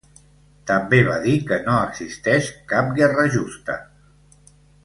[0.71, 3.81] També va dir que no existeix cap guerra justa.